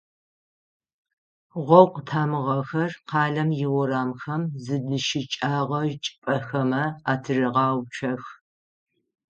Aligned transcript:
Гъогу 1.65 2.01
тамыгъэхэр 2.07 2.91
къалэм 3.09 3.49
иурамхэм 3.63 4.43
зыдищыкӏэгъэ 4.63 5.81
чӏыпӏэхэмэ 6.03 6.83
атырагъэуцох. 7.11 8.23